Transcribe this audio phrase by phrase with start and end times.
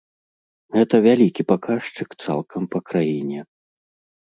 [0.77, 3.39] Гэта вялікі паказчык цалкам па краіне.